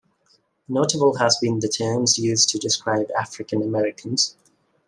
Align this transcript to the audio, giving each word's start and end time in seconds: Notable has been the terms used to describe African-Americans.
Notable 0.67 1.17
has 1.19 1.37
been 1.37 1.59
the 1.59 1.67
terms 1.69 2.17
used 2.17 2.49
to 2.49 2.57
describe 2.57 3.11
African-Americans. 3.15 4.35